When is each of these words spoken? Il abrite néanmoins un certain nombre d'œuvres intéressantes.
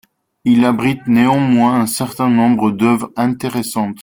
Il 0.45 0.65
abrite 0.65 1.05
néanmoins 1.05 1.75
un 1.79 1.85
certain 1.85 2.27
nombre 2.27 2.71
d'œuvres 2.71 3.11
intéressantes. 3.15 3.99